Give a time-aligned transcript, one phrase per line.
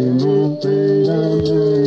[0.00, 1.77] a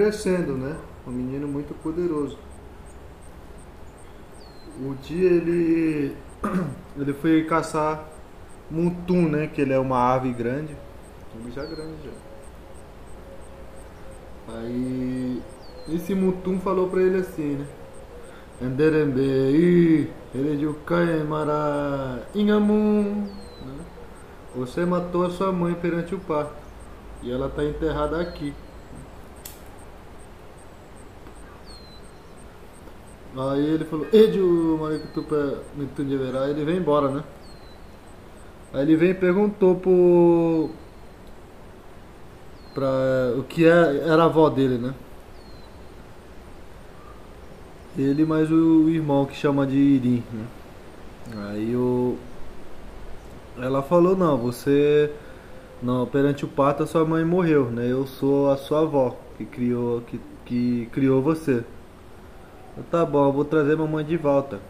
[0.00, 0.76] crescendo, né?
[1.06, 2.38] Um menino muito poderoso.
[4.80, 6.16] Um dia ele
[6.96, 8.08] ele foi caçar
[8.70, 10.74] mutum, né, que ele é uma ave grande
[11.34, 12.10] Mutum já grande já.
[14.54, 15.42] Aí
[15.88, 17.66] esse Mutum falou pra ele assim, né?
[18.62, 23.26] Anderembe, Erejukai Mara Inhamun.
[23.66, 23.84] Né?
[24.56, 26.54] Você matou a sua mãe perante o parto.
[27.22, 28.54] E ela está enterrada aqui.
[33.36, 37.24] Aí ele falou, Edio Marikutupa Mitunjeverá, ele vem embora, né?
[38.72, 40.70] Aí ele vem e perguntou pro,
[42.74, 44.94] para o que é, era a avó dele, né?
[47.96, 50.46] Ele mais o irmão que chama de Irim, né?
[51.50, 52.16] Aí o
[53.58, 55.12] ela falou não, você
[55.82, 57.90] não perante o parto a sua mãe morreu, né?
[57.90, 61.64] Eu sou a sua avó que criou que, que criou você.
[62.90, 64.60] Tá bom, vou trazer mamãe de volta.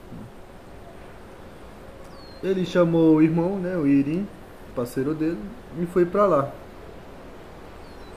[2.43, 4.27] Ele chamou o irmão, né, o Irim,
[4.75, 5.39] parceiro dele,
[5.79, 6.53] e foi para lá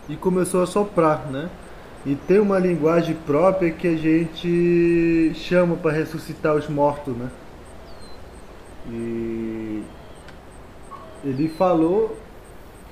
[0.08, 1.50] e começou a soprar, né?
[2.06, 7.30] E tem uma linguagem própria que a gente chama para ressuscitar os mortos, né?
[8.90, 9.84] E
[11.24, 12.18] ele falou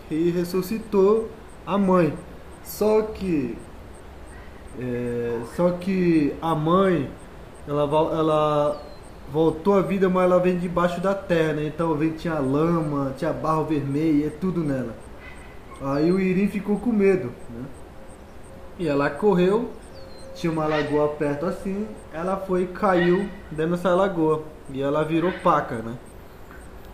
[0.10, 1.30] e ressuscitou
[1.66, 2.14] a mãe.
[2.64, 3.58] Só que
[4.80, 7.10] é, só que a mãe
[7.68, 8.82] ela, ela
[9.32, 11.66] voltou à vida, mas ela vem debaixo da terra, né?
[11.66, 14.96] Então vem tinha lama, tinha barro vermelho, é tudo nela.
[15.82, 17.66] Aí o Irim ficou com medo, né?
[18.80, 19.70] E ela correu,
[20.36, 24.44] tinha uma lagoa perto assim, ela foi e caiu dentro dessa lagoa.
[24.70, 25.96] E ela virou paca, né?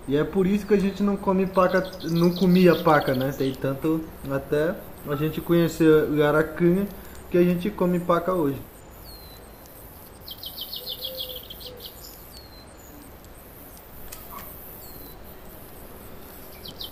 [0.08, 3.34] E é por isso que a gente não come paca, não comia paca, né?
[3.38, 4.02] Tem tanto
[4.32, 4.74] até
[5.08, 6.88] a gente conhecer o Aracanha
[7.30, 8.62] que a gente come paca hoje.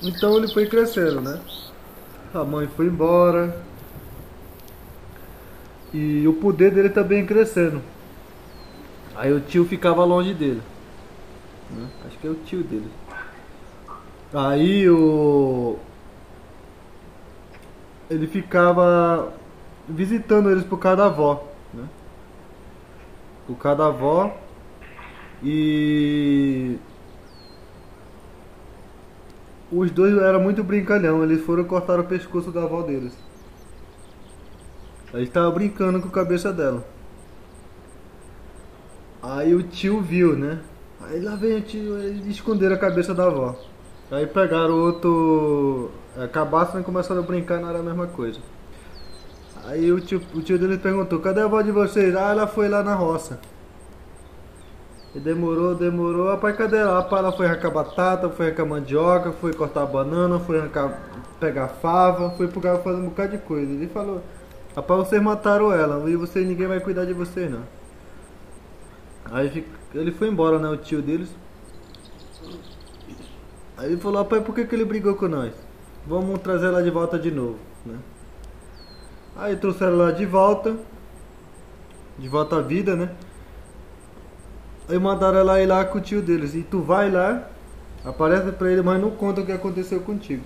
[0.04, 1.42] Então ele foi crescendo, né?
[2.34, 3.64] a mãe foi embora.
[5.94, 7.82] E o poder dele também crescendo.
[9.16, 10.62] Aí o tio ficava longe dele.
[11.70, 11.88] Né?
[12.06, 12.92] Acho que é o tio dele.
[14.34, 15.78] Aí o.
[18.10, 19.34] Ele ficava
[19.88, 21.48] visitando eles por causa da avó.
[21.74, 21.88] Né?
[23.48, 24.38] Por causa da avó.
[25.44, 26.78] E
[29.72, 33.14] os dois eram muito brincalhão, eles foram cortar o pescoço da avó deles.
[35.14, 36.86] Aí estava brincando com a cabeça dela.
[39.22, 40.60] Aí o tio viu, né?
[41.02, 43.56] Aí lá vem o tio, eles esconderam a cabeça da avó.
[44.12, 48.40] Aí pegaram outro é, cabaço e começaram a brincar, não era a mesma coisa.
[49.68, 52.16] Aí o tio, o tio dele perguntou, cadê a avó de vocês?
[52.16, 53.40] Ah, ela foi lá na roça.
[55.16, 56.28] E demorou, demorou.
[56.28, 57.00] Rapaz, cadê ela?
[57.00, 61.02] Rapaz, ela foi arrancar batata, foi arrancar mandioca, foi cortar banana, foi arrancar,
[61.40, 63.72] pegar fava, foi pro cara fazer um bocado de coisa.
[63.72, 64.22] Ele falou,
[64.76, 67.64] rapaz, vocês mataram ela e vocês, ninguém vai cuidar de vocês não.
[69.32, 69.66] Aí
[69.96, 71.30] ele foi embora, né, o tio deles.
[73.78, 75.54] Aí ele falou, rapaz, por que, que ele brigou com nós?
[76.06, 77.96] Vamos trazer ela de volta de novo, né?
[79.36, 80.78] Aí trouxeram ela de volta,
[82.18, 83.10] de volta à vida, né?
[84.88, 86.56] Aí mandaram ela ir lá com o tio deles.
[86.56, 87.50] E tu vai lá,
[88.06, 90.44] aparece pra ele, mas não conta o que aconteceu contigo.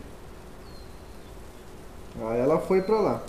[2.29, 3.21] Aí ela foi pra lá.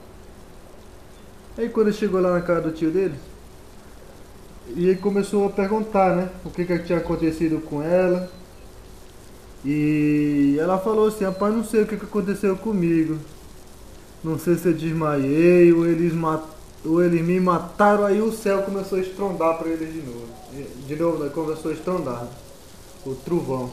[1.59, 3.19] Aí quando chegou lá na casa do tio deles,
[4.69, 6.31] e ele começou a perguntar, né?
[6.45, 8.31] O que, que tinha acontecido com ela.
[9.65, 13.19] E ela falou assim, rapaz, não sei o que, que aconteceu comigo.
[14.23, 18.63] Não sei se eu desmaiei ou eles mataram ou eles me mataram, aí o céu
[18.63, 20.27] começou a estrondar para eles de novo.
[20.87, 21.31] De novo, né?
[21.31, 22.27] começou a estrondar.
[23.05, 23.73] O trovão.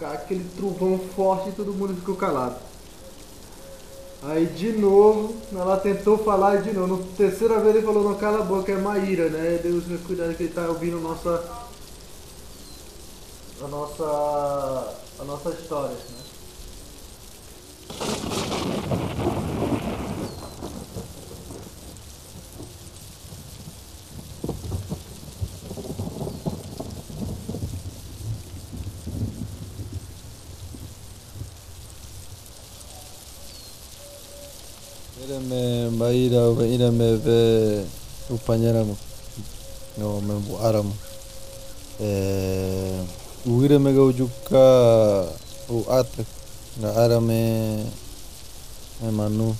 [0.00, 2.56] aquele trovão forte e todo mundo ficou calado.
[4.22, 6.96] Aí de novo, ela tentou falar de novo.
[6.96, 9.58] Na terceira vez ele falou, não cala a boca, é Maíra, né?
[9.62, 11.44] Deus me cuidado que ele tá ouvindo nossa.
[13.62, 14.96] A nossa.
[15.18, 16.23] a nossa história, né?
[35.24, 37.84] Irame maira o irame ve
[38.30, 38.96] upanyaramu
[39.96, 40.92] no membu aramu
[42.00, 43.00] eh
[43.48, 44.64] o irame ga ujuka
[45.70, 45.84] o
[46.74, 47.86] atre na arame
[49.02, 49.56] e manu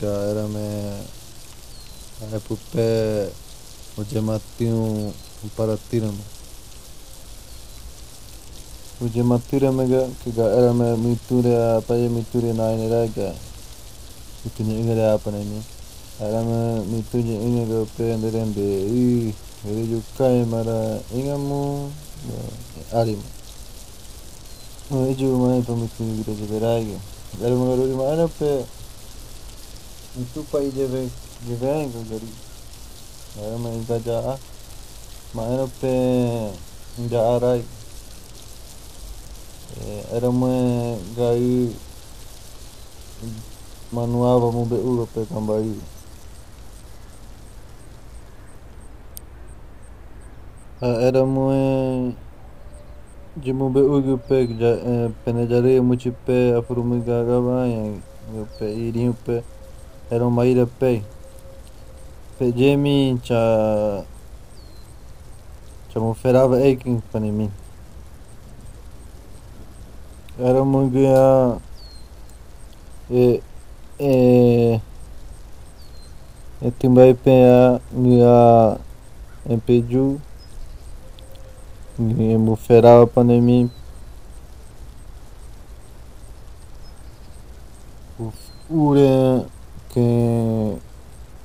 [0.00, 0.66] ga irame
[2.20, 3.30] e pupe
[3.96, 5.12] o jematiu
[5.56, 6.22] para tiramu
[9.00, 13.32] Uje matura mega kiga era me mitura apa ya mitura na ini raga.
[14.44, 15.56] Itu ni ingat apa ni?
[16.20, 18.60] Era me mitura ingat ke pe andere ande.
[18.60, 19.32] I
[19.64, 21.88] hele jo kai mara ingamu
[22.92, 23.16] arim.
[23.16, 23.39] No
[24.90, 26.98] ejo mai pa mitura kita je raga.
[27.42, 28.64] Era me garo ma era pe
[30.18, 31.08] itu pa ije ve
[31.46, 32.30] je ve ko gari.
[33.38, 34.38] Era me inga ja
[35.34, 35.42] ma
[36.98, 37.62] inga arai.
[40.12, 41.70] era uma gai
[43.92, 45.78] manuava mo be uga pe kambai
[50.82, 51.22] era
[53.40, 54.46] mo de mo be uga pe
[55.24, 58.02] penejare mo ci pe afurumi gaga vai
[58.58, 59.42] pe irinho pe
[60.10, 61.02] era uma ilha pe
[62.36, 64.04] pe jemi cha
[65.88, 67.50] cha mo ferava eikin para mim
[70.38, 71.56] era uma guia
[73.10, 73.40] e
[73.98, 74.80] e
[76.60, 78.78] e timbai pea guia
[79.48, 80.20] e peju
[82.00, 83.70] e mo ferava panemi
[88.70, 89.44] ure
[89.92, 90.06] que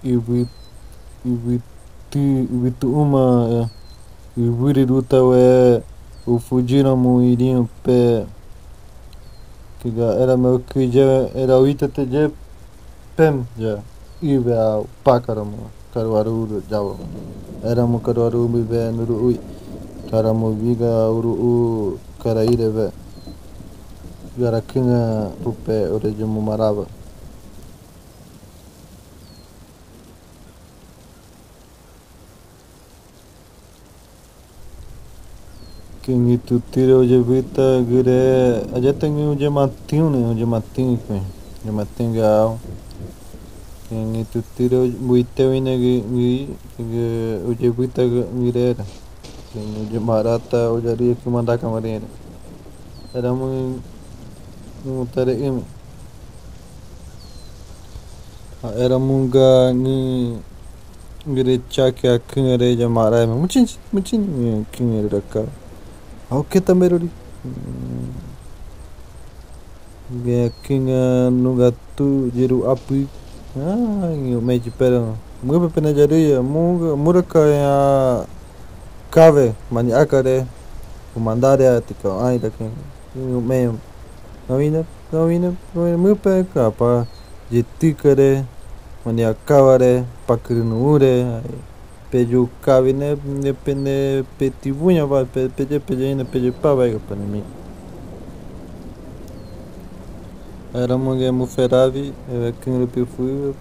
[0.03, 0.47] iwi
[1.25, 1.61] iwi
[2.09, 3.69] tu iwi tu uma
[4.87, 5.81] ruta we
[6.25, 8.25] o fugiram mo iriam pé
[9.85, 12.31] Kiga era meu que já era o ita te je
[13.15, 13.77] pem já.
[14.19, 16.97] Ibe a pakaramu karuaru jawa
[17.63, 19.39] era mo karuaru mi be nuru ui
[20.15, 21.53] karamu viga uru u
[22.23, 22.87] karaire be
[24.39, 26.87] gara kinga pupe ore jumu maraba
[36.05, 40.21] Quem itu tira hoje vita gire aja tengi hoje matinho né?
[40.31, 42.59] Hoje matinho que hoje matinho gal
[43.89, 46.47] quem itu tira muita ina gi gi
[47.43, 48.77] hoje vita gire
[49.55, 52.03] quem hoje marata hoje ari que mandar camarena
[53.15, 53.81] era muito
[54.83, 55.63] muito tare imi
[58.75, 60.35] era munga ni
[61.33, 65.47] gire chake akingare jamara mucin mucin kingare rakka
[66.31, 67.07] Oke tamerori.
[70.09, 73.07] Gakinga nugatu jeru api.
[73.55, 75.13] Ah, eu me pera.
[75.43, 78.25] Muga pena jaria, muga muraka ya
[79.15, 80.45] kave mani akare.
[81.13, 82.71] Kumandare tika ai dakin.
[83.15, 83.79] Eu me
[84.47, 87.07] Nawina, nawina, nawina pe kapa
[87.49, 88.45] jeti kare
[89.05, 91.41] mani akavare pakirinu ure.
[92.15, 97.43] peju kavine ne pene petivunya va pe peje peje ina peje pa vai para mim
[100.73, 103.53] era munge mu feravi era kinru pe fui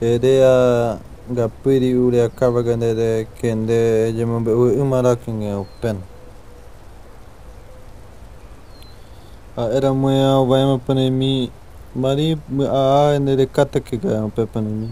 [0.00, 0.98] ere a
[1.34, 1.94] gapiri
[2.36, 5.96] kavagane de kende je mo be umara kinge pen
[9.56, 11.50] a era mo ya vai ma pane mi
[11.94, 14.88] mari a de kata ke ga pe pane mi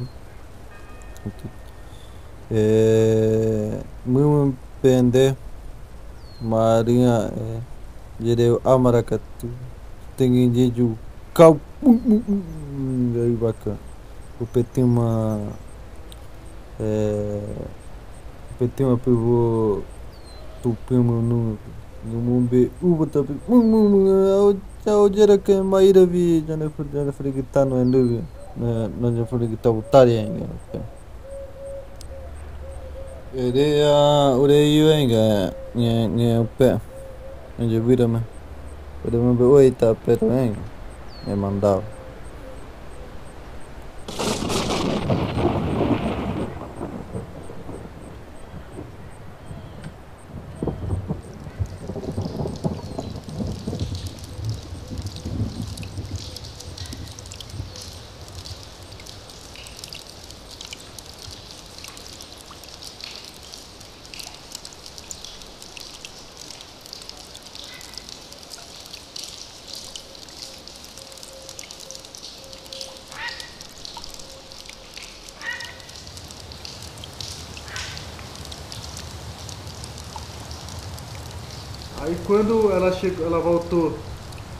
[2.51, 5.37] é, muito pende
[6.41, 7.61] marinha é,
[8.21, 9.49] jereu amaracatu
[10.17, 10.99] tem jeju
[11.33, 13.79] kau aí bacana
[14.41, 15.41] o petinho uma
[16.81, 17.41] é,
[18.51, 19.83] o petinho uma pivô
[20.63, 21.59] tupimo no
[22.05, 23.37] no mumbe uba tapi
[24.87, 26.43] au jera ke maira vi.
[26.49, 28.25] Jana fur jana fur kita no endo
[28.57, 30.49] no jana fur kita utari ainda
[33.37, 36.81] Ere a ore iwe nga nge nge upe
[37.61, 38.21] onde vira me
[39.03, 40.57] podemos ver oi tá perto hein
[41.27, 41.85] me mandava
[82.03, 82.15] Aí
[82.51, 83.97] quando ela chegou, ela voltou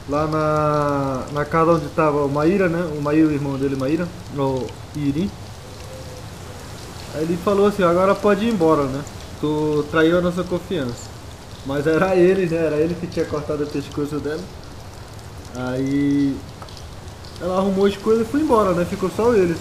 [0.07, 2.89] lá na, na casa onde estava o Maíra, né?
[2.97, 4.07] O Maíra, o irmão dele, Maíra,
[4.37, 5.29] o Iri.
[7.13, 9.01] Aí ele falou assim, agora pode ir embora, né?
[9.41, 11.09] Tu traiu a nossa confiança.
[11.65, 12.65] Mas era ele, né?
[12.65, 14.41] Era ele que tinha cortado o pescoço dela.
[15.55, 16.35] Aí
[17.41, 18.85] ela arrumou as coisas e foi embora, né?
[18.85, 19.57] Ficou só eles.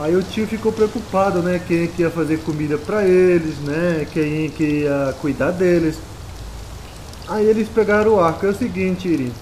[0.00, 1.60] Aí o tio ficou preocupado, né?
[1.66, 4.06] Quem é que ia fazer comida pra eles, né?
[4.12, 5.98] Quem é que ia cuidar deles.
[7.28, 8.46] Aí eles pegaram o arco.
[8.46, 9.32] É o seguinte, Iri.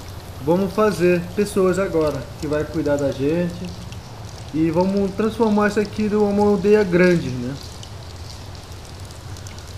[0.44, 3.68] Vamos fazer pessoas agora que vai cuidar da gente.
[4.54, 7.54] E vamos transformar isso aqui numa aldeia grande, né?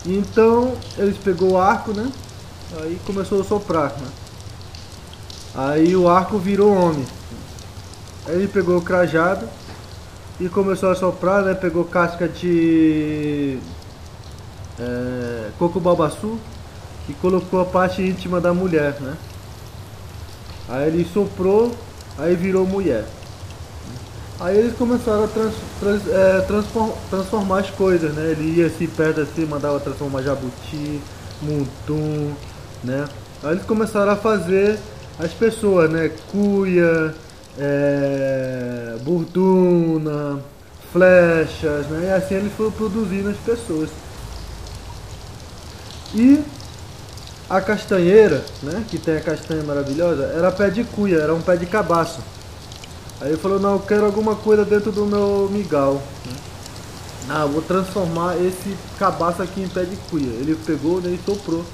[0.05, 2.11] Então eles pegou o arco, né?
[2.81, 4.09] Aí começou a soprar, né?
[5.55, 7.07] Aí o arco virou homem.
[8.27, 9.49] Aí ele pegou o crajado
[10.39, 11.55] e começou a soprar, né?
[11.55, 13.59] Pegou casca de
[14.79, 16.39] é, coco babaçu
[17.09, 19.17] e colocou a parte íntima da mulher, né?
[20.69, 21.73] Aí ele soprou,
[22.19, 23.05] aí virou mulher.
[24.39, 28.33] Aí eles começaram a trans, trans, é, transform, transformar as coisas, né?
[28.33, 31.01] Ele ia assim perto assim, mandava transformar jabuti,
[31.41, 32.33] muntum,
[32.85, 33.07] né?
[33.43, 34.79] Aí eles começaram a fazer
[35.19, 36.11] as pessoas, né?
[36.31, 37.15] Cuia,
[37.59, 40.41] é, burduna,
[40.93, 42.09] flechas, né?
[42.09, 43.89] E assim eles foram produzindo as pessoas.
[46.15, 46.43] E
[47.49, 48.85] a castanheira, né?
[48.89, 52.21] Que tem a castanha maravilhosa, era pé de cuia, era um pé de cabaço.
[53.21, 56.03] Aí ele falou, não, eu quero alguma coisa dentro do meu migal.
[57.29, 60.27] Ah, vou transformar esse cabaço aqui em pé de cuia.
[60.27, 61.65] Ele pegou né, e soprou.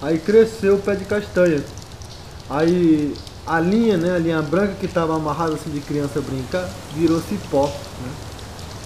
[0.00, 1.62] Aí cresceu o pé de castanha.
[2.50, 3.14] Aí
[3.46, 7.66] a linha, né, a linha branca que estava amarrada assim de criança brincar, virou cipó.
[7.66, 8.12] Né?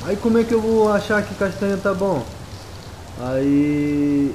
[0.07, 2.25] Aí como é que eu vou achar que castanha tá bom?
[3.21, 4.35] Aí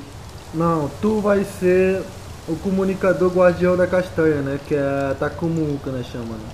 [0.53, 2.01] não, tu vai ser
[2.47, 4.59] o comunicador guardião da castanha, né?
[4.67, 6.03] Que é a Takumuka, né?
[6.03, 6.49] Chama, né?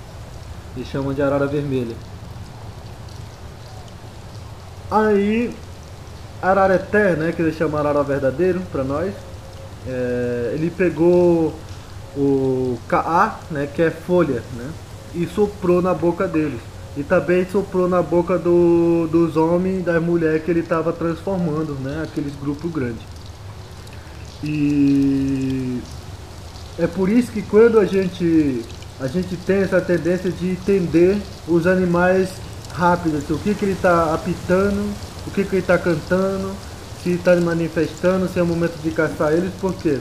[0.76, 1.96] Eles chamam de arara vermelha.
[4.90, 5.52] Aí,
[6.40, 7.32] Arareté, né?
[7.32, 9.12] Que eles chamam arara verdadeiro pra nós.
[9.86, 11.54] É, ele pegou
[12.16, 13.66] o Ka'a, né?
[13.66, 14.70] Que é folha, né?
[15.14, 16.60] E soprou na boca deles.
[16.96, 21.74] E também soprou na boca do, dos homens e das mulheres que ele estava transformando,
[21.74, 22.02] né?
[22.04, 23.17] Aqueles grupos grandes.
[24.42, 25.80] E
[26.78, 28.64] é por isso que quando a gente
[29.00, 31.16] a gente tem essa tendência de entender
[31.46, 32.30] os animais
[32.72, 34.92] rápido, o que, que ele está apitando,
[35.26, 36.52] o que, que ele está cantando,
[37.02, 39.98] se está manifestando, se é o momento de caçar eles, porque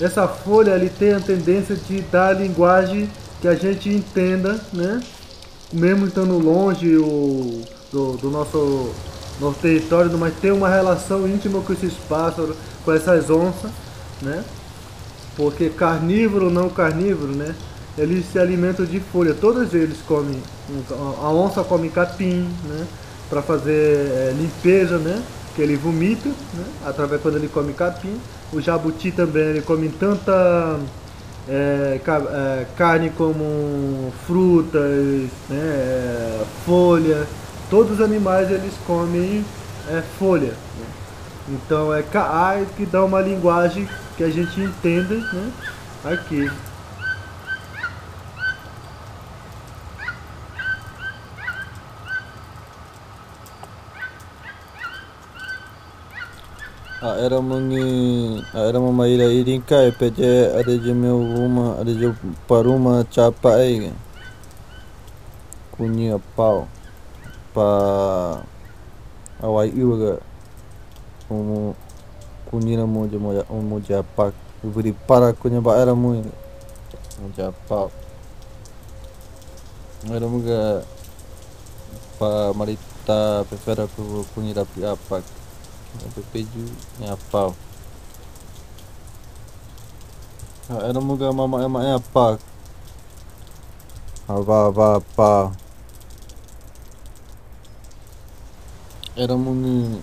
[0.00, 5.00] essa folha ele tem a tendência de dar a linguagem que a gente entenda, né?
[5.72, 8.92] Mesmo estando longe o, do, do nosso,
[9.40, 13.70] nosso território, mas tem uma relação íntima com esses pássaros, com essas onças,
[14.22, 14.44] né?
[15.36, 17.54] Porque carnívoro ou não carnívoro, né?
[17.96, 20.40] Eles se alimentam de folha, todos eles comem.
[21.22, 22.86] A onça come capim, né?
[23.28, 25.22] Para fazer é, limpeza, né?
[25.54, 26.64] Que ele vomita, né?
[26.86, 28.18] Através quando ele come capim.
[28.52, 30.78] O jabuti também ele come tanta
[31.48, 32.00] é,
[32.76, 36.44] carne como frutas, né?
[36.64, 37.26] Folha.
[37.70, 39.44] Todos os animais eles comem
[39.88, 40.54] é, folha.
[40.78, 40.86] Né?
[41.48, 45.52] Então é Kaai que dá uma linguagem que a gente entenda né?
[46.04, 46.50] aqui.
[57.04, 62.08] Era mangi era mama ira irin kai peje ada je meu uma ada je
[62.48, 63.92] paruma capa ai
[65.76, 66.66] kunyi pau
[67.54, 67.68] pa
[69.38, 70.18] awai iuga
[71.30, 71.78] umu
[72.50, 73.30] kunyi na mo je mo
[73.62, 76.18] mo japa beri para kunya ba era mo
[77.22, 77.88] mo japa
[80.10, 80.84] era mga
[82.18, 85.22] pa marita prefera ku kunyi rapi apa
[85.94, 86.66] Pepeju
[86.98, 87.54] ni apa
[90.64, 92.38] Era muga mama ema é pa.
[94.26, 95.44] Ava ava
[99.14, 99.20] pa.
[99.20, 100.02] Era mungi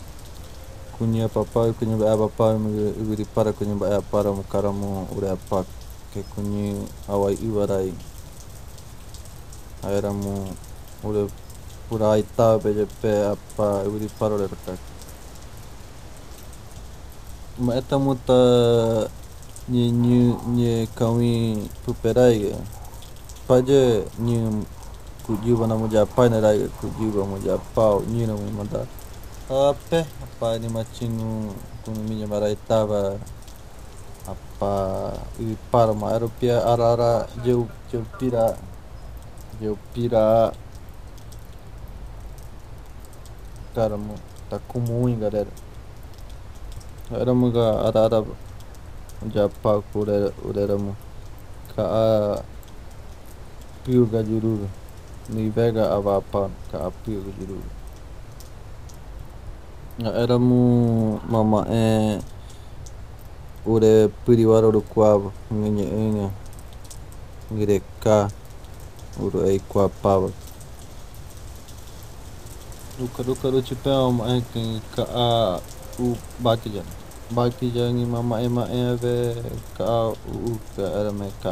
[0.98, 5.66] kunya papa kunya ba papa mu ibiri para kunya ba para mu karamu ure apa
[6.14, 7.92] ke kunyi awai iwarai.
[9.84, 10.48] Era mu
[11.04, 11.28] ure
[11.90, 14.80] pura ita beje pe apa ibiri para ure tak.
[17.60, 18.42] Ma eta muta
[19.68, 22.56] nye nye nye kami puperai
[23.48, 24.64] paje nye
[25.32, 28.84] kujiba na moja pai na rai kujiba moja pau nye na manda
[29.48, 31.56] ape apa ni machingu
[31.88, 33.16] kunu minha marai tava
[34.28, 34.74] apa
[35.40, 37.12] i para ma aeropia ara ara
[37.48, 38.60] jeu jeu pira
[39.64, 40.52] jeu pira.
[43.72, 44.20] Cara mo
[44.52, 45.48] tá comum galera
[47.08, 48.20] era muga ara ara
[49.32, 50.96] Japa urera ureramu
[51.72, 52.44] ka a
[53.86, 54.81] piu ga jururu
[55.32, 57.70] ni vega avapa ka a piu ga jururu
[60.22, 62.20] eramu mama e
[63.66, 66.28] ure piriwara uru kuava ngenye ngenye
[67.54, 68.28] ngire ka
[69.20, 70.32] uru ei kua pava.
[73.00, 74.42] Duka duka ru chipea ma e
[74.96, 75.60] ka a
[76.00, 76.92] u baki jana
[77.32, 79.36] baki jangi mama ema eve
[79.78, 81.52] ka u ka era me ka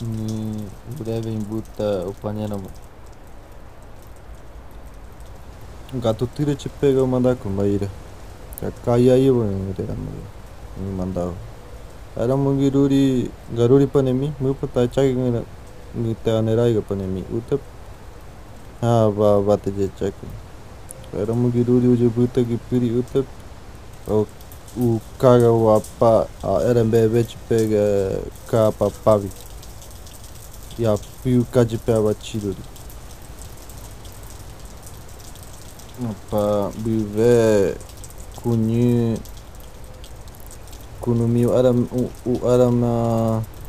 [0.00, 0.64] ni
[0.98, 2.70] breve imbuta upanyana mo
[6.00, 7.88] gato tira te pega mandar com maíra
[8.60, 9.44] ka kaya aí bo
[9.76, 10.10] era mo
[10.80, 11.32] ni mandar
[12.16, 15.44] era mo giruri garuri panemi mu pata chai ngira
[15.94, 17.60] ni ta nerai ga panemi utap
[18.80, 20.14] ha ba ba te je chak
[21.12, 23.26] era mo giruri uje buta ki piri utap
[24.08, 24.24] o,
[24.80, 27.84] o caga o apa a era bebê te pega
[28.48, 29.28] capa pavi
[30.80, 32.56] e a fio cá de pé batido
[36.00, 37.76] apa bive
[38.42, 39.20] kunyi
[41.02, 41.84] kunumi o aram
[42.24, 42.80] o aram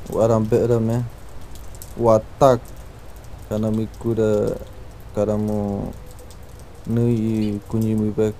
[0.07, 1.03] o aram be aram é
[1.99, 2.63] o ataque
[3.49, 4.55] kana mikura
[5.13, 5.91] karamo
[6.87, 8.33] nui kunyi mi be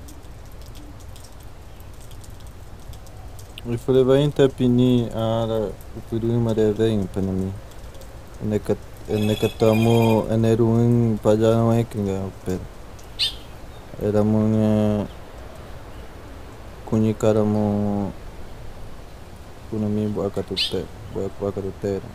[3.70, 7.52] Ifule vai tapini ara upirui mare vem panami.
[7.52, 7.71] Neka
[8.44, 12.00] Nekatamu en Erwin para allá no es que
[12.44, 12.60] pero
[14.02, 15.08] éramos
[16.90, 18.12] cunicáramos
[19.72, 20.86] una mi guacatutera,
[21.40, 22.06] guacatutera.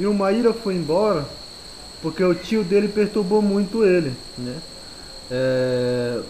[0.00, 1.26] E o Maíra foi embora
[2.00, 4.56] porque o tio dele perturbou muito ele, né?
[5.30, 6.20] É,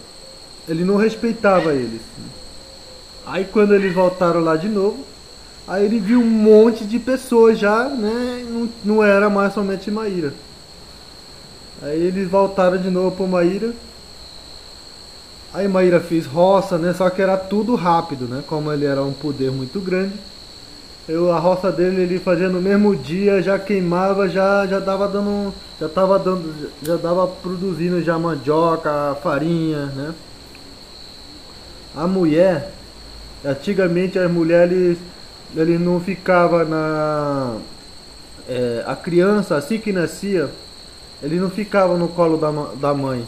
[0.67, 2.01] ele não respeitava eles.
[3.25, 5.05] Aí quando eles voltaram lá de novo,
[5.65, 8.45] aí ele viu um monte de pessoas já, né?
[8.49, 10.33] Não, não era mais somente Maíra.
[11.81, 13.71] Aí eles voltaram de novo para Maíra.
[15.53, 16.93] Aí Maíra fez roça, né?
[16.93, 18.43] Só que era tudo rápido, né?
[18.45, 20.19] Como ele era um poder muito grande
[21.11, 25.53] eu, a roça dele ele fazia no mesmo dia, já queimava, já já dava dando,
[25.79, 30.13] já tava dando, já dava produzindo já mandioca, farinha, né?
[31.93, 32.71] A mulher,
[33.43, 34.97] antigamente as mulheres
[35.53, 37.57] ele não ficava na
[38.47, 40.49] é, a criança assim que nascia,
[41.21, 43.27] ele não ficava no colo da, da mãe.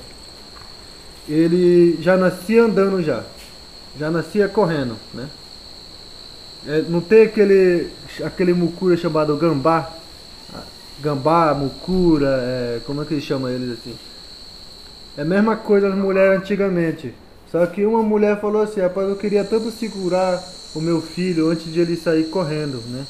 [1.28, 3.24] Ele já nascia andando já.
[4.00, 5.28] Já nascia correndo, né?
[6.68, 7.90] É, não tem aquele,
[8.24, 9.92] aquele mucura chamado gambá?
[11.02, 13.96] Gambá, mucura, é, como é que eles chamam eles assim?
[15.18, 17.14] É a mesma coisa as mulheres antigamente.
[17.52, 20.42] Só que uma mulher falou assim, rapaz, eu queria tanto segurar
[20.74, 23.06] o meu filho antes de ele sair correndo, né?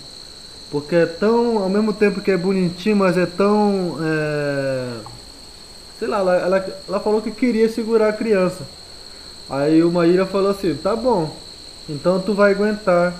[0.70, 3.98] Porque é tão, ao mesmo tempo que é bonitinho, mas é tão.
[4.02, 4.98] É...
[6.00, 8.68] Sei lá, ela, ela, ela falou que queria segurar a criança.
[9.50, 11.34] Aí o Maíra falou assim, tá bom,
[11.88, 13.14] então tu vai aguentar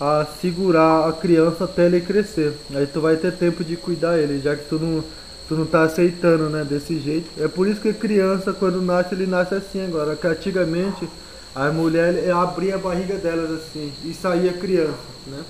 [0.00, 2.52] a segurar a criança até ele crescer.
[2.74, 5.04] Aí tu vai ter tempo de cuidar ele, já que tu não,
[5.48, 7.28] tu não tá aceitando, né, desse jeito.
[7.40, 10.16] É por isso que a criança, quando nasce, ele nasce assim agora.
[10.16, 11.08] Que antigamente
[11.54, 15.42] a mulher abria a barriga delas assim e saía criança, né?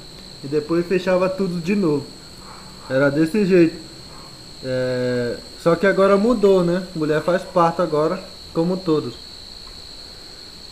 [0.43, 2.05] E depois fechava tudo de novo.
[2.91, 3.77] Era desse jeito.
[4.63, 5.37] É...
[5.63, 6.87] Só que agora mudou, né?
[6.95, 9.15] Mulher faz parto agora, como todos.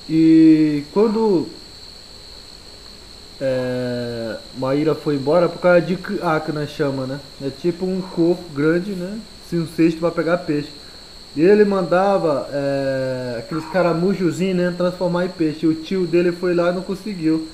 [0.06, 1.48] E quando
[3.44, 7.18] é, Maíra foi embora por causa de ah, que nós chama, né?
[7.44, 9.18] É tipo um corpo grande, né?
[9.44, 10.68] Assim, um cesto para pegar peixe.
[11.34, 14.74] E ele mandava é, aqueles caramujozinhos, né?
[14.76, 15.66] Transformar em peixe.
[15.66, 17.48] O tio dele foi lá e não conseguiu.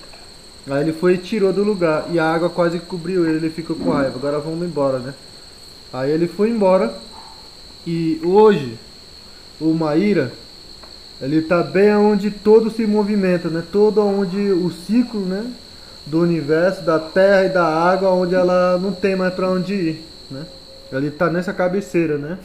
[0.68, 2.05] Aí ele foi e tirou do lugar.
[2.12, 3.38] E a água quase cobriu ele.
[3.38, 4.16] Ele ficou com raiva.
[4.16, 5.14] Agora vamos embora, né?
[5.90, 6.92] Aí ele foi embora.
[7.87, 8.77] E hoje,
[9.59, 10.33] o Maíra,
[11.18, 13.62] ele tá bem onde todo se movimenta, né?
[13.72, 15.51] Todo onde o ciclo, né?
[16.06, 20.04] Do universo, da terra e da água, onde ela não tem mais para onde ir,
[20.30, 20.46] né?
[20.90, 22.38] Ele tá nessa cabeceira, né?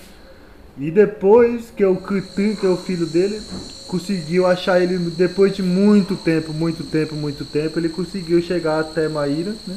[0.77, 3.41] E depois que o Critin, que é o filho dele,
[3.87, 9.07] conseguiu achar ele depois de muito tempo, muito tempo, muito tempo, ele conseguiu chegar até
[9.07, 9.75] Maíra, né?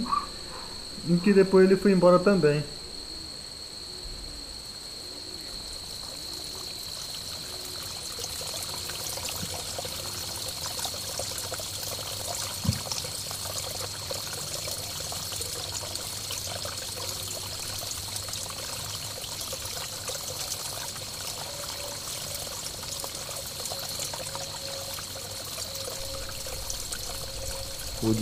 [1.08, 2.64] Em que depois ele foi embora também.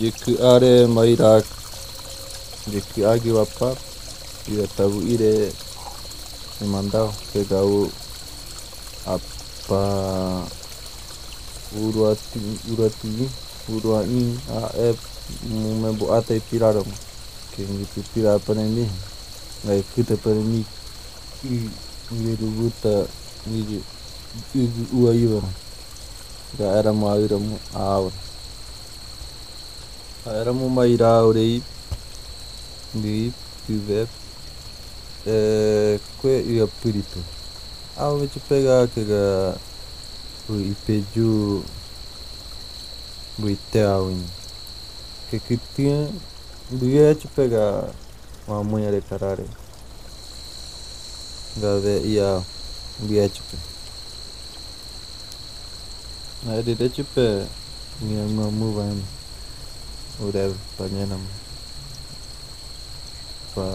[0.05, 1.41] jika are mairak
[2.69, 3.73] jika agi wapa
[4.45, 5.49] tidak tahu ide
[6.61, 7.89] memandau kegau
[9.09, 9.81] apa
[11.73, 12.37] uruati
[12.69, 13.25] uruati
[13.65, 14.37] uruani
[14.77, 15.01] af
[15.81, 16.85] membuat pirarom
[17.57, 18.85] kengi pira apa ini
[19.65, 20.61] ngai kita perni
[21.49, 21.65] i
[22.13, 23.09] ngiruguta
[23.49, 23.81] ngi
[24.93, 25.49] uayuan
[26.61, 27.33] ga era mau ir
[27.73, 28.13] mau
[30.25, 31.61] Aura Era uma iraurei
[32.95, 33.31] di
[33.67, 34.07] pive
[35.27, 37.23] é que ia purito.
[37.95, 39.01] Ao invés de pegar que
[40.49, 41.63] o ipeju
[43.37, 44.25] o iteawin
[45.29, 46.09] que que tinha
[46.71, 47.89] dia de pegar
[48.47, 49.45] uma mulher de carare.
[51.57, 52.43] Gave ia
[52.99, 53.19] de
[56.47, 57.21] Aí de tipo
[58.01, 59.24] minha mamãe vai
[60.19, 61.11] whatever panjang
[63.51, 63.67] pa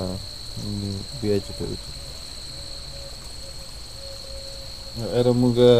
[0.64, 1.90] ini biaya juga itu
[5.16, 5.72] era muga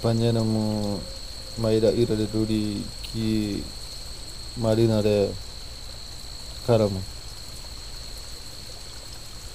[0.00, 0.96] panjang mu
[1.60, 3.60] maida ira de duri ki
[4.56, 5.28] marina de
[6.64, 7.00] karamu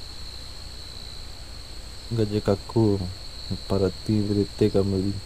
[2.13, 3.01] ga jekaku
[3.65, 5.17] para tivre teka muri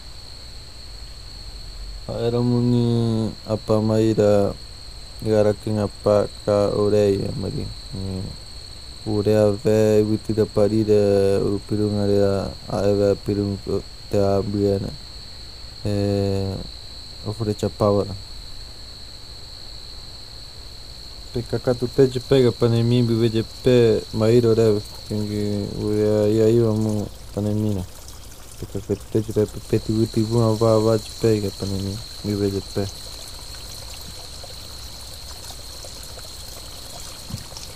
[2.07, 4.55] era mungi apa maira
[5.19, 7.67] gara kinga pa ka oreia mari
[9.03, 13.59] urea ve viti da parida upirunga a eve pirung
[14.07, 14.17] te
[17.25, 18.05] abriana eh oferecer power.
[21.33, 27.83] Peka katu peche pega panemimbi veje pe mairo rev kengi uya ya iwa mu panemina.
[28.59, 32.87] Peka katu peche pe peti wuti vuma va va pega panemi mi veje pe.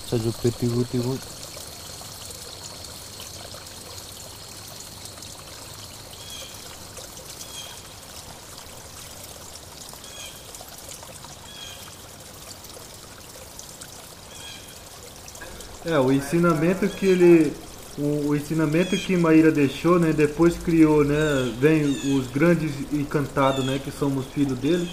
[0.10, 1.38] Sajo peti wuti wuti.
[15.89, 17.52] É, o ensinamento que ele.
[17.97, 20.13] O, o, ensinamento que Maíra deixou, né?
[20.13, 21.52] Depois criou, né?
[21.60, 23.80] Vem os grandes encantados, né?
[23.84, 24.88] Que somos filhos dele.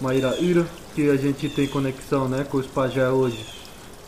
[0.00, 2.46] Maíra Ira, que a gente tem conexão, né?
[2.50, 3.44] Com os pajé hoje.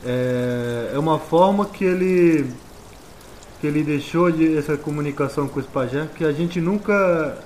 [0.04, 2.50] É, é uma forma que ele
[3.60, 7.36] que ele deixou de essa comunicação com os pajé, que a gente nunca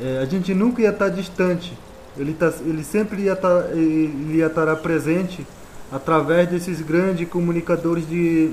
[0.00, 1.76] é, a gente nunca ia estar distante.
[2.16, 5.46] Ele, tá, ele sempre ia estar, ele ia estar presente
[5.90, 8.52] através desses grandes comunicadores de,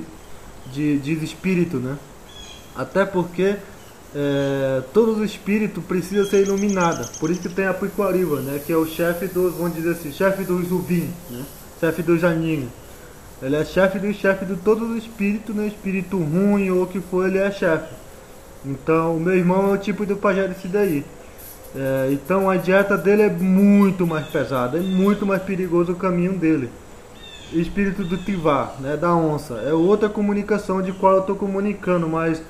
[0.71, 1.97] de, de espírito, né?
[2.75, 3.55] Até porque
[4.15, 7.07] é, todo espírito precisa ser iluminado.
[7.19, 8.61] Por isso que tem a Piquariva, né?
[8.65, 11.43] Que é o chefe dos, vamos dizer assim, chefe dos Zubim, né?
[11.79, 12.69] Chefe do Janinho.
[13.41, 15.67] Ele é chefe do chefe de todos os espíritos, né?
[15.67, 17.93] Espírito ruim ou o que for, ele é chefe.
[18.65, 21.03] Então, o meu irmão é o tipo do pajé desse daí.
[21.75, 26.33] É, então, a dieta dele é muito mais pesada, é muito mais perigoso o caminho
[26.33, 26.69] dele
[27.53, 29.55] espírito do Tivar, né, da onça.
[29.65, 32.41] É outra comunicação de qual eu estou comunicando, mas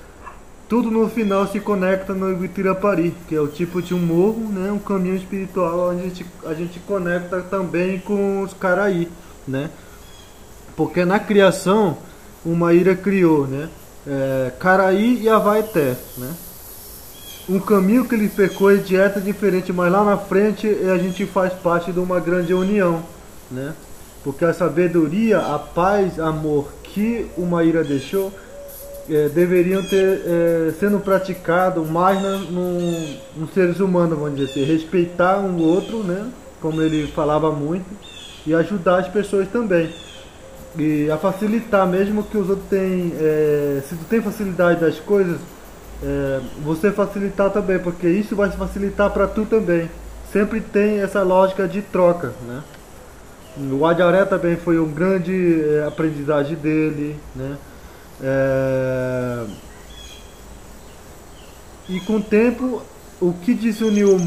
[0.67, 4.71] tudo no final se conecta no Ibitirapari, que é o tipo de um morro, né,
[4.71, 9.07] um caminho espiritual onde a gente, a gente conecta também com os Caraí,
[9.47, 9.69] né?
[10.75, 11.97] Porque na criação,
[12.45, 13.69] o Maíra criou, né?
[14.07, 16.33] É, Caraí e Avaeté, né?
[17.47, 21.91] Um caminho que ele percorre dieta diferente, mas lá na frente a gente faz parte
[21.91, 23.03] de uma grande união,
[23.51, 23.73] né?
[24.23, 28.31] Porque a sabedoria, a paz, amor que o Maíra deixou
[29.09, 32.79] é, deveriam ter é, sendo praticado mais na, no,
[33.35, 36.29] nos seres humanos, vamos dizer assim, respeitar um outro, né?
[36.61, 37.85] Como ele falava muito,
[38.47, 39.93] e ajudar as pessoas também.
[40.77, 43.11] E a facilitar, mesmo que os outros tenham.
[43.19, 45.37] É, se tu tem facilidade das coisas,
[46.63, 49.89] você facilitar também, porque isso vai facilitar para tu também.
[50.31, 52.61] Sempre tem essa lógica de troca, né?
[53.57, 57.57] O Adiaré também foi um grande é, aprendizagem dele, né?
[58.21, 59.45] É...
[61.89, 62.81] E com o tempo,
[63.21, 64.17] o que desuniu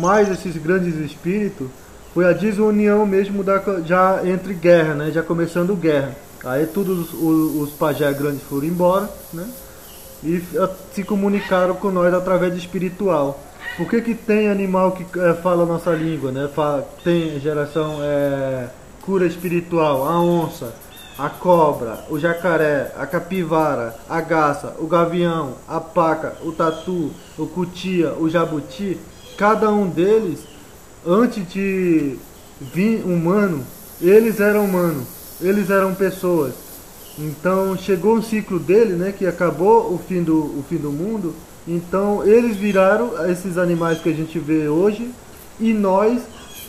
[0.00, 1.68] mais esses grandes espíritos
[2.12, 5.10] foi a desunião mesmo da, já entre guerra, né?
[5.10, 6.16] Já começando guerra.
[6.44, 9.48] Aí todos os, os pajés grandes foram embora, né?
[10.24, 10.42] E
[10.94, 13.40] se comunicaram com nós através de espiritual.
[13.76, 16.48] Por que, que tem animal que é, fala a nossa língua, né?
[16.54, 18.68] Fala, tem geração é,
[19.00, 20.74] cura espiritual, a onça,
[21.18, 27.46] a cobra, o jacaré, a capivara, a garça, o gavião, a paca, o tatu, o
[27.46, 28.98] cutia, o jabuti,
[29.36, 30.40] cada um deles,
[31.06, 32.18] antes de
[32.60, 33.64] vir humano,
[34.00, 35.06] eles eram humanos,
[35.40, 36.54] eles eram pessoas.
[37.18, 41.34] Então chegou um ciclo dele, né, que acabou o fim do, o fim do mundo.
[41.66, 45.10] Então eles viraram esses animais que a gente vê hoje
[45.60, 46.22] e nós,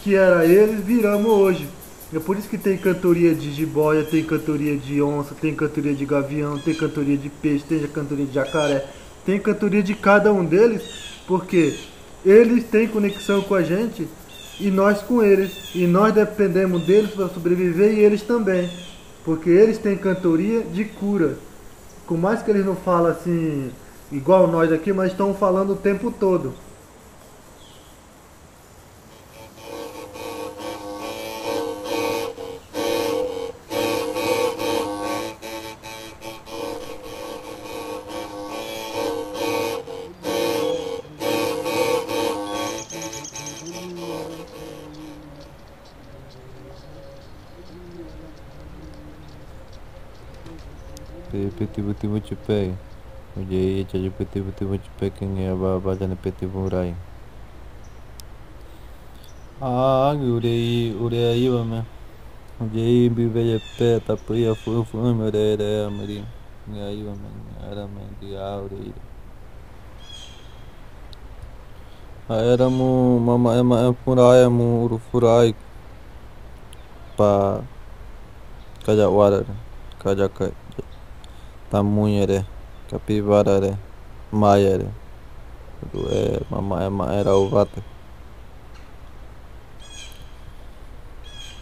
[0.03, 1.67] que era eles, viramos hoje.
[2.13, 6.05] É por isso que tem cantoria de jiboia, tem cantoria de onça, tem cantoria de
[6.05, 8.85] gavião, tem cantoria de peixe, tem cantoria de jacaré,
[9.25, 10.83] tem cantoria de cada um deles,
[11.27, 11.75] porque
[12.23, 14.07] eles têm conexão com a gente
[14.59, 15.51] e nós com eles.
[15.73, 18.69] E nós dependemos deles para sobreviver e eles também.
[19.25, 21.37] Porque eles têm cantoria de cura.
[22.05, 23.71] Com mais que eles não falam assim,
[24.13, 26.53] igual nós aqui, mas estão falando o tempo todo.
[53.33, 56.93] Tiba-tiba cepai Ujai caja tiba-tiba cepai Kengi aba-aba jana peti murai
[59.61, 61.85] Ah, urei, urei aí, mano.
[62.59, 66.23] Ujai bibe cepai tapi ya fu fu me re re amri.
[66.69, 67.29] Ngai, mano.
[67.71, 68.93] Era me di aurei.
[72.29, 75.55] Era mu mama em furai mu uru furai
[77.17, 77.61] pa
[78.85, 79.45] kajak warar
[79.99, 80.31] kajak
[81.71, 82.52] kajak
[82.93, 83.77] tamunhare, capivarare,
[84.31, 84.87] maiare,
[86.11, 87.83] é mama é maera uvata.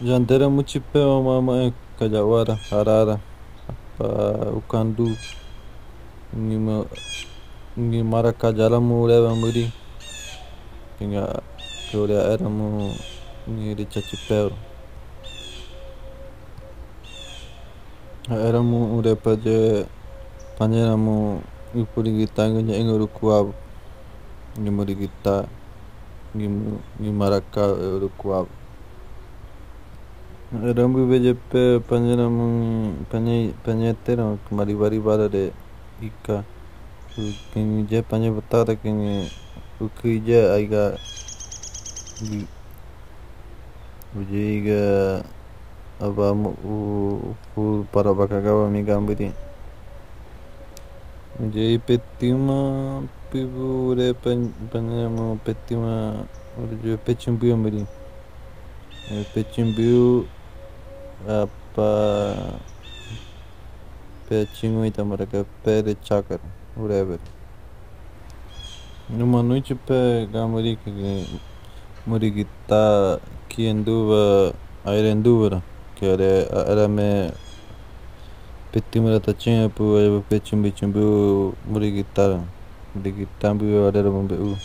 [0.02, 3.20] Jantera muchipeo mama é kajawara, arara,
[3.98, 5.16] pa ukandu,
[6.36, 6.86] ngima
[7.78, 9.72] ngimara kajala mu leva muri.
[10.98, 11.42] Kinga
[11.90, 12.94] kore era mu
[13.48, 14.52] ngiri chachipeo.
[18.30, 19.86] Era mu urepa je
[20.56, 20.94] panjena
[21.74, 23.52] ipurigitanga engorukuabo
[24.62, 25.48] nimurigita
[27.00, 27.62] nimaraka
[27.96, 28.52] orukuabo
[30.52, 32.28] Rambu BJP panjena
[33.64, 35.48] panyeteram oh, maribari barare
[36.04, 36.44] ika
[37.52, 39.32] kini je panye betara kini
[39.80, 40.92] ukui je aiga
[44.12, 45.24] uji iga
[46.00, 46.52] abamu
[47.56, 49.32] u para bakagawa mi gambiri
[51.40, 54.12] Jai petima pivure
[54.70, 56.28] panama petima
[56.60, 57.86] urju pechimbiu meri.
[59.32, 60.28] Pechimbiu
[61.26, 61.88] apa
[64.28, 66.38] pechingu ita maraca pere chakar
[66.76, 67.18] whatever.
[69.08, 71.24] Numa noite pega meri que
[72.06, 73.18] meri que tá
[73.48, 74.52] que anduva
[74.84, 75.62] a ir anduva
[75.96, 77.32] que era era me
[78.72, 82.40] Pettimurata chinha ya, pu ayape chumbi ada murigitara
[82.96, 84.56] murigitambi varera mambeu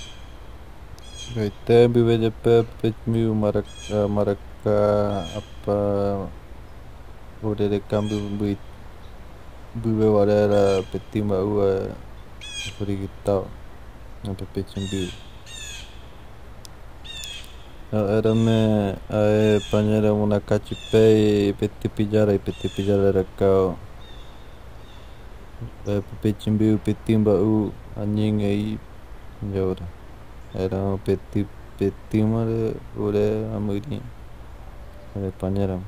[1.36, 5.78] Raitambi vejape pechmiu marak eh, maraka eh, apa
[7.43, 8.56] urere kambi bui
[9.76, 13.43] bui varera petimba ua eh, murigitao
[14.24, 15.12] Ayape nah, chumbi
[17.91, 23.87] nah, era me a panera una kachipe i petipillara i petipillara era kao
[25.58, 27.54] Pepecimbiu petimba'u
[28.02, 28.78] añeñe'i
[29.54, 29.86] jawora
[30.54, 31.39] jaeramo peti
[31.78, 32.60] petimare
[33.06, 33.98] ore amyri
[35.15, 35.88] ore pañaramo